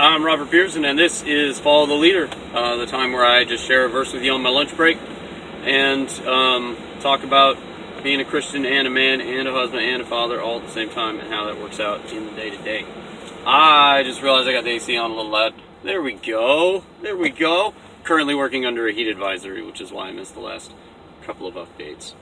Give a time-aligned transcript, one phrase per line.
[0.00, 3.66] I'm Robert Pearson, and this is Follow the Leader, uh, the time where I just
[3.66, 4.96] share a verse with you on my lunch break
[5.62, 7.58] and um, talk about
[8.02, 10.72] being a Christian and a man and a husband and a father all at the
[10.72, 12.86] same time and how that works out in the day to day.
[13.44, 15.52] I just realized I got the AC on a little loud.
[15.82, 16.82] There we go.
[17.02, 17.74] There we go.
[18.02, 20.72] Currently working under a heat advisory, which is why I missed the last
[21.24, 22.14] couple of updates.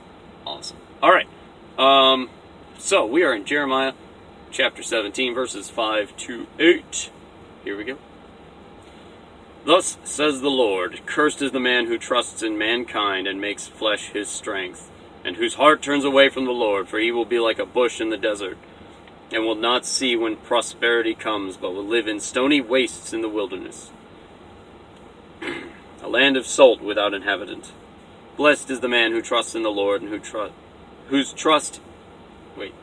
[0.45, 0.75] Awesome.
[1.01, 1.29] All right.
[1.77, 2.29] Um,
[2.77, 3.93] so we are in Jeremiah
[4.51, 7.11] chapter 17, verses 5 to 8.
[7.63, 7.97] Here we go.
[9.65, 14.09] Thus says the Lord Cursed is the man who trusts in mankind and makes flesh
[14.09, 14.89] his strength,
[15.25, 17.99] and whose heart turns away from the Lord, for he will be like a bush
[17.99, 18.57] in the desert,
[19.31, 23.29] and will not see when prosperity comes, but will live in stony wastes in the
[23.29, 23.91] wilderness.
[26.01, 27.71] a land of salt without inhabitant.
[28.37, 30.53] Blessed is the man who trusts in the Lord and who trust
[31.09, 31.81] whose trust
[32.55, 32.73] wait.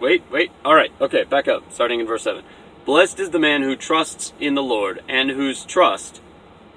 [0.00, 0.52] Wait, wait.
[0.64, 0.92] All right.
[1.00, 1.72] Okay, back up.
[1.72, 2.44] Starting in verse 7.
[2.84, 6.20] Blessed is the man who trusts in the Lord, and whose trust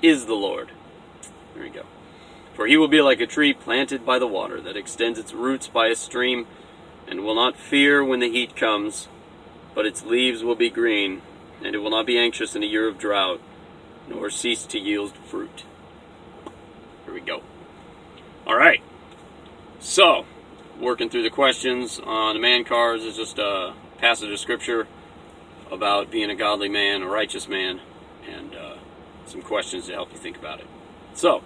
[0.01, 0.71] is the Lord.
[1.53, 1.83] There we go.
[2.53, 5.67] For he will be like a tree planted by the water that extends its roots
[5.67, 6.47] by a stream,
[7.09, 9.09] and will not fear when the heat comes,
[9.75, 11.21] but its leaves will be green,
[11.61, 13.41] and it will not be anxious in a year of drought,
[14.07, 15.65] nor cease to yield fruit.
[17.03, 17.41] Here we go.
[18.45, 18.81] All right.
[19.81, 20.25] So,
[20.79, 24.87] working through the questions on the man cards is just a passage of scripture
[25.71, 27.81] about being a godly man, a righteous man,
[28.29, 28.77] and uh,
[29.25, 30.67] some questions to help you think about it.
[31.13, 31.43] So,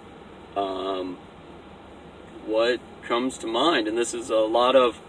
[0.56, 1.16] um,
[2.46, 3.88] what comes to mind?
[3.88, 5.00] And this is a lot of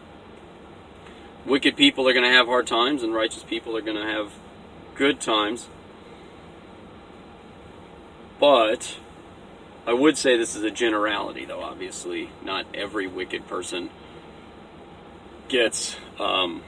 [1.45, 4.31] wicked people are going to have hard times, and righteous people are going to have
[4.95, 5.67] good times.
[8.39, 8.97] But
[9.85, 13.89] I would say this is a generality, though obviously not every wicked person
[15.47, 16.63] gets um,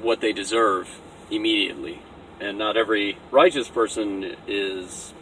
[0.00, 2.00] what they deserve immediately,
[2.40, 5.14] and not every righteous person is,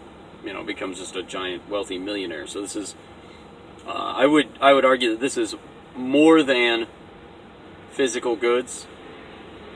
[0.44, 2.46] you know, becomes just a giant wealthy millionaire.
[2.46, 2.94] So this is,
[3.86, 5.54] uh, I would I would argue that this is
[5.96, 6.86] more than
[7.90, 8.86] physical goods,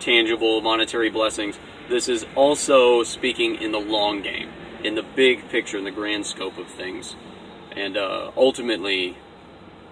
[0.00, 1.59] tangible monetary blessings.
[1.88, 4.50] This is also speaking in the long game,
[4.84, 7.17] in the big picture, in the grand scope of things,
[7.72, 9.17] and uh, ultimately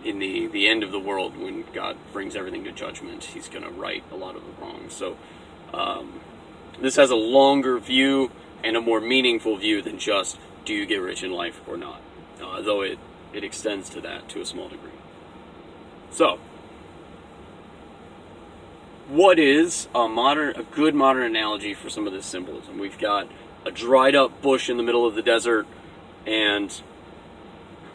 [0.05, 3.65] in the, the end of the world when God brings everything to judgment, He's going
[3.65, 4.95] to right a lot of the wrongs.
[4.95, 5.17] So
[5.73, 6.21] um,
[6.81, 8.31] this has a longer view
[8.63, 12.01] and a more meaningful view than just do you get rich in life or not,
[12.43, 12.99] uh, though it,
[13.33, 14.91] it extends to that to a small degree.
[16.11, 16.39] So,
[19.09, 22.79] what is a modern, a good modern analogy for some of this symbolism?
[22.79, 23.29] We've got
[23.65, 25.67] a dried up bush in the middle of the desert,
[26.27, 26.81] and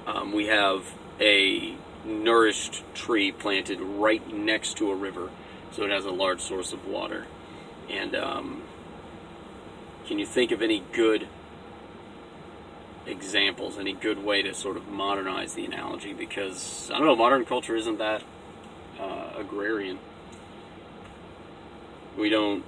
[0.07, 0.85] um, we have
[1.19, 5.29] a nourished tree planted right next to a river,
[5.71, 7.25] so it has a large source of water.
[7.91, 8.63] And um,
[10.05, 11.27] can you think of any good
[13.05, 16.13] examples, any good way to sort of modernize the analogy?
[16.13, 18.23] Because I don't know, modern culture isn't that
[18.99, 19.99] uh, agrarian.
[22.17, 22.63] We don't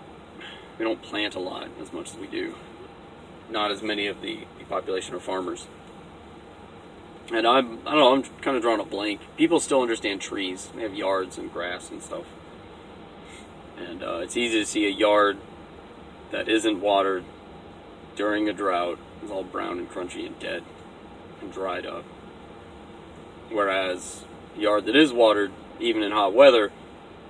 [0.78, 2.56] we don't plant a lot as much as we do.
[3.50, 5.68] Not as many of the, the population are farmers.
[7.32, 9.22] And I'm I don't know, I'm kind of drawing a blank.
[9.38, 10.70] People still understand trees.
[10.76, 12.26] They have yards and grass and stuff.
[13.78, 15.38] And uh, it's easy to see a yard
[16.32, 17.24] that isn't watered
[18.16, 20.64] during a drought is all brown and crunchy and dead
[21.42, 22.04] and dried up.
[23.50, 24.26] Whereas
[24.56, 26.72] a yard that is watered, even in hot weather,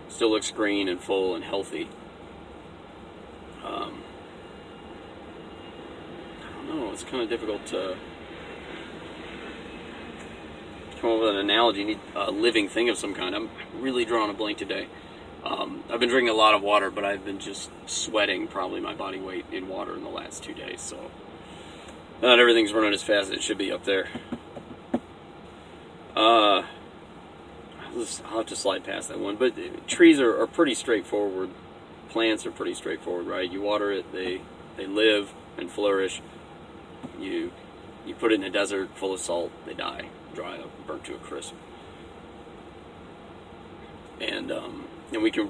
[0.09, 1.89] still looks green and full and healthy.
[3.63, 4.03] Um,
[6.41, 7.95] I don't know, it's kind of difficult to
[10.99, 11.79] come up with an analogy.
[11.79, 13.35] You need a living thing of some kind.
[13.35, 14.87] I'm really drawing a blank today.
[15.43, 18.95] Um, I've been drinking a lot of water, but I've been just sweating probably my
[18.95, 20.79] body weight in water in the last two days.
[20.79, 21.11] So
[22.21, 24.07] not everything's running as fast as it should be up there.
[26.15, 26.63] Uh,
[28.25, 29.35] I'll have to slide past that one.
[29.35, 31.49] But trees are, are pretty straightforward.
[32.09, 33.49] Plants are pretty straightforward, right?
[33.49, 34.41] You water it, they
[34.77, 36.21] they live and flourish.
[37.19, 37.51] You
[38.05, 41.15] you put it in a desert full of salt, they die, dry up, burnt to
[41.15, 41.53] a crisp.
[44.21, 45.49] And um, and we can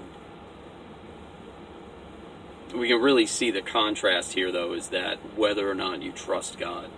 [2.75, 6.59] we can really see the contrast here though is that whether or not you trust
[6.59, 6.89] god.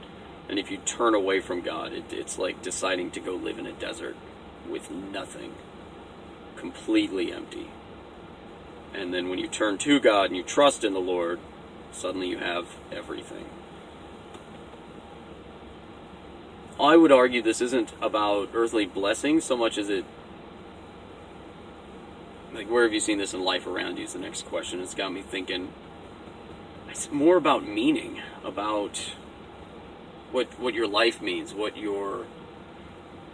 [0.47, 3.67] And if you turn away from god it, it's like deciding to go live in
[3.67, 4.15] a desert
[4.69, 5.53] with nothing
[6.55, 7.67] completely empty.
[8.93, 11.39] And then when you turn to god and you trust in the lord
[11.91, 13.45] suddenly you have everything.
[16.77, 20.03] I would argue this isn't about earthly blessings so much as it
[22.55, 24.95] like where have you seen this in life around you is the next question it's
[24.95, 25.71] got me thinking
[26.95, 29.15] it's more about meaning, about
[30.31, 32.25] what what your life means, what your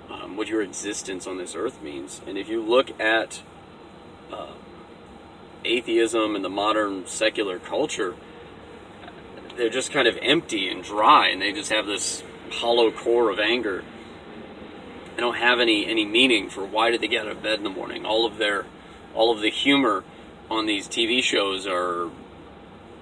[0.09, 2.21] um, what your existence on this earth means.
[2.25, 3.43] And if you look at
[4.33, 4.53] uh,
[5.63, 8.15] atheism and the modern secular culture,
[9.55, 13.39] they're just kind of empty and dry, and they just have this hollow core of
[13.39, 13.83] anger.
[15.15, 17.63] They don't have any any meaning for why did they get out of bed in
[17.63, 18.07] the morning.
[18.07, 18.65] All of their
[19.13, 20.03] all of the humor
[20.49, 22.09] on these TV shows are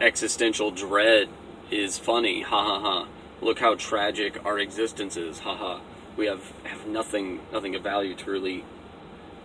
[0.01, 1.29] existential dread
[1.71, 3.07] is funny, ha ha ha.
[3.41, 5.81] Look how tragic our existence is, ha ha.
[6.17, 8.65] We have have nothing nothing of value to really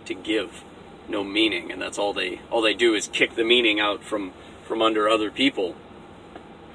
[0.05, 0.63] to give,
[1.07, 4.33] no meaning, and that's all they all they do is kick the meaning out from
[4.63, 5.75] from under other people,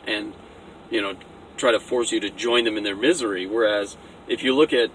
[0.06, 0.34] and
[0.90, 1.16] you know
[1.56, 3.46] try to force you to join them in their misery.
[3.46, 3.96] Whereas
[4.26, 4.90] if you look at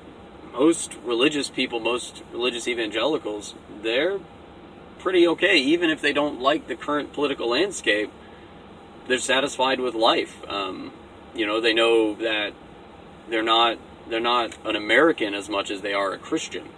[0.54, 3.54] most religious people, most religious evangelicals,
[3.84, 4.20] they're
[5.06, 8.12] pretty okay, even if they don't like the current political landscape.
[9.08, 10.36] They're satisfied with life.
[10.50, 10.92] Um,
[11.36, 12.54] you know, they know that
[13.30, 13.78] they're not
[14.10, 16.70] they're not an American as much as they are a Christian.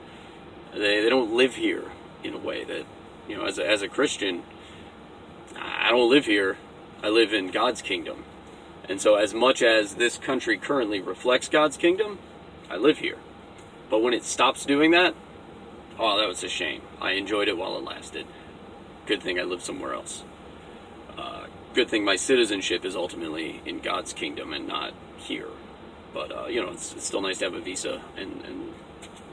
[0.73, 1.85] They they don't live here
[2.21, 2.83] in a way that
[3.29, 4.43] you know as a, as a Christian.
[5.55, 6.57] I don't live here.
[7.01, 8.25] I live in God's kingdom.
[8.89, 12.19] And so, as much as this country currently reflects God's kingdom,
[12.69, 13.19] I live here.
[13.89, 15.15] But when it stops doing that,
[15.99, 16.81] oh, that was a shame.
[17.01, 18.25] I enjoyed it while it lasted.
[19.05, 20.23] Good thing I live somewhere else.
[21.17, 25.47] Uh, good thing my citizenship is ultimately in God's kingdom and not here.
[26.13, 28.73] But uh, you know, it's, it's, still nice to have a visa and, and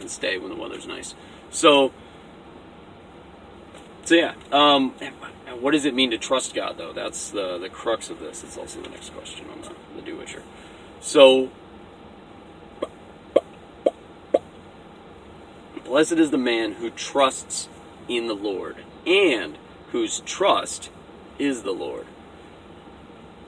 [0.01, 1.15] and stay when the weather's nice.
[1.51, 1.93] So,
[4.05, 4.35] so yeah.
[4.53, 4.95] Um,
[5.61, 6.93] what does it mean to trust God, though?
[6.93, 8.43] That's the the crux of this.
[8.43, 10.43] It's also the next question on the, the Do Witcher.
[11.01, 11.51] So,
[15.95, 17.69] blessed is the man who trusts
[18.09, 18.75] in the Lord
[19.07, 19.57] and
[19.93, 20.91] whose trust
[21.39, 22.05] is the Lord.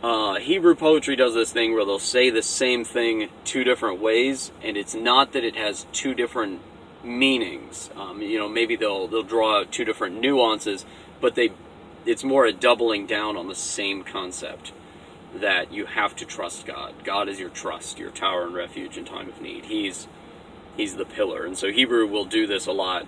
[0.01, 4.53] Uh, Hebrew poetry does this thing where they'll say the same thing two different ways,
[4.63, 6.61] and it's not that it has two different
[7.03, 7.91] meanings.
[7.97, 10.87] Um, you know, maybe they'll they'll draw out two different nuances,
[11.21, 11.51] but they
[12.05, 14.73] it's more a doubling down on the same concept
[15.35, 16.95] that you have to trust God.
[17.03, 19.65] God is your trust, your tower and refuge in time of need.
[19.65, 20.07] He's
[20.77, 23.05] he's the pillar, and so Hebrew will do this a lot,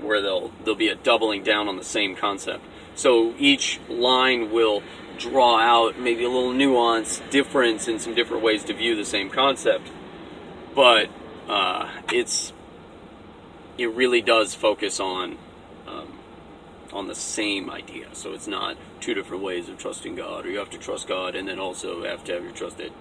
[0.00, 2.64] where they'll there'll be a doubling down on the same concept.
[2.94, 4.82] So each line will
[5.18, 9.30] draw out maybe a little nuance, difference in some different ways to view the same
[9.30, 9.90] concept,
[10.74, 11.08] but
[11.48, 12.52] uh, it's
[13.78, 15.38] it really does focus on
[15.86, 16.18] um,
[16.92, 18.06] on the same idea.
[18.12, 21.34] So it's not two different ways of trusting God, or you have to trust God
[21.34, 22.92] and then also have to have your trust it.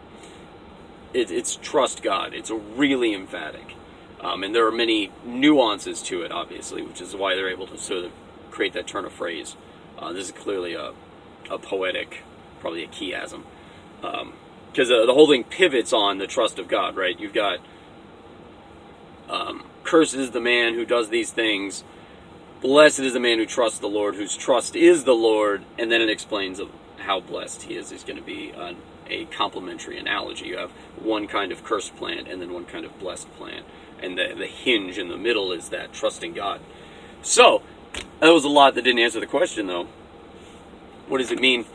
[1.14, 2.34] It it's trust God.
[2.34, 3.76] It's really emphatic,
[4.22, 7.78] um, and there are many nuances to it, obviously, which is why they're able to
[7.78, 8.12] sort of
[8.50, 9.56] create that turn of phrase.
[9.98, 10.94] Uh, this is clearly a
[11.50, 12.24] a poetic,
[12.60, 13.44] probably a chiasm,
[14.02, 16.96] because um, uh, the whole thing pivots on the trust of God.
[16.96, 17.20] Right?
[17.20, 17.60] You've got
[19.30, 21.84] um, the man who does these things.
[22.62, 25.64] Blessed is the man who trusts the Lord, whose trust is the Lord.
[25.80, 26.60] And then it explains
[27.02, 27.92] how blessed he is.
[27.92, 28.78] Is going to be an,
[29.10, 30.48] a complementary analogy.
[30.48, 33.66] You have one kind of cursed plant and then one kind of blessed plant.
[34.02, 36.60] And the, the hinge in the middle is that trusting God.
[37.22, 37.62] So,
[38.20, 39.88] that was a lot that didn't answer the question, though.
[41.08, 41.66] What does it mean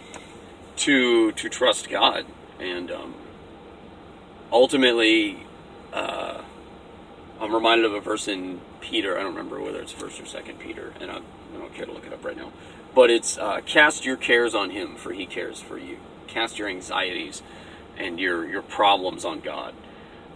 [0.78, 2.24] to to trust God?
[2.58, 3.14] And um,
[4.50, 5.46] ultimately,
[5.92, 6.42] uh,
[7.46, 9.16] I'm reminded of a verse in Peter.
[9.16, 11.92] I don't remember whether it's first or second Peter, and I, I don't care to
[11.92, 12.50] look it up right now.
[12.92, 15.98] But it's uh, cast your cares on Him, for He cares for you.
[16.26, 17.42] Cast your anxieties
[17.96, 19.74] and your your problems on God.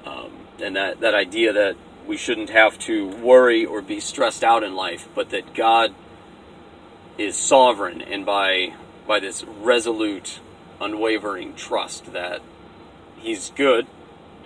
[0.04, 0.30] Um,
[0.62, 1.76] and that that idea that
[2.06, 5.92] we shouldn't have to worry or be stressed out in life, but that God
[7.18, 8.74] is sovereign, and by
[9.08, 10.38] by this resolute,
[10.80, 12.40] unwavering trust that
[13.18, 13.88] He's good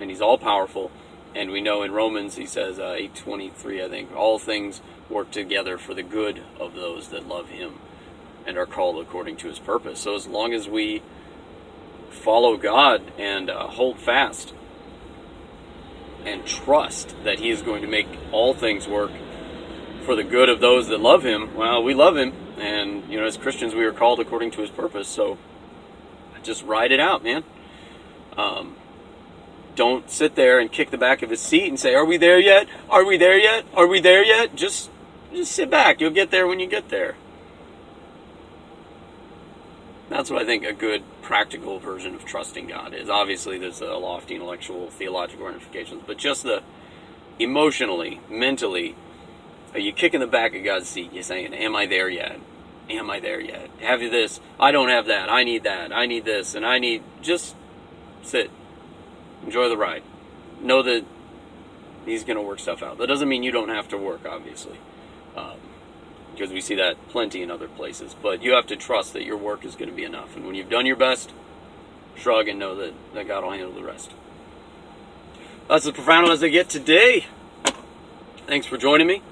[0.00, 0.90] and He's all powerful
[1.34, 5.78] and we know in Romans he says uh, 8:23 I think all things work together
[5.78, 7.74] for the good of those that love him
[8.46, 10.00] and are called according to his purpose.
[10.00, 11.02] So as long as we
[12.10, 14.54] follow God and uh, hold fast
[16.24, 19.10] and trust that he is going to make all things work
[20.04, 23.26] for the good of those that love him, well, we love him and you know
[23.26, 25.08] as Christians we are called according to his purpose.
[25.08, 25.38] So
[26.42, 27.42] just ride it out, man.
[28.36, 28.76] Um,
[29.76, 32.38] don't sit there and kick the back of his seat and say, "Are we there
[32.38, 32.66] yet?
[32.88, 33.64] Are we there yet?
[33.74, 34.90] Are we there yet?" Just
[35.32, 36.00] just sit back.
[36.00, 37.16] You'll get there when you get there.
[40.08, 43.08] That's what I think a good practical version of trusting God is.
[43.08, 46.62] Obviously, there's a lofty intellectual, theological ramifications, but just the
[47.38, 48.94] emotionally, mentally,
[49.72, 51.12] are you kicking the back of God's seat?
[51.12, 52.38] You're saying, "Am I there yet?"
[52.90, 53.70] am I there yet?
[53.80, 54.40] Have you this?
[54.58, 55.28] I don't have that.
[55.30, 55.92] I need that.
[55.92, 56.54] I need this.
[56.54, 57.02] And I need.
[57.22, 57.54] Just
[58.22, 58.50] sit.
[59.44, 60.02] Enjoy the ride.
[60.60, 61.04] Know that
[62.04, 62.98] He's going to work stuff out.
[62.98, 64.76] That doesn't mean you don't have to work, obviously.
[65.36, 65.56] Um,
[66.34, 68.14] because we see that plenty in other places.
[68.20, 70.36] But you have to trust that your work is going to be enough.
[70.36, 71.32] And when you've done your best,
[72.16, 74.10] shrug and know that, that God will handle the rest.
[75.68, 77.26] That's as profound as I get today.
[78.46, 79.22] Thanks for joining me.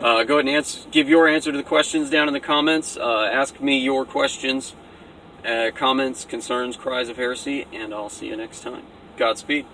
[0.00, 2.96] Uh, go ahead and answer, give your answer to the questions down in the comments.
[2.96, 4.74] Uh, ask me your questions,
[5.44, 8.84] uh, comments, concerns, cries of heresy, and I'll see you next time.
[9.18, 9.66] Godspeed.